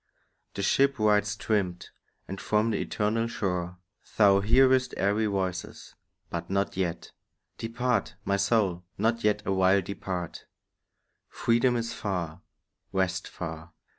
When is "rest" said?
12.91-13.27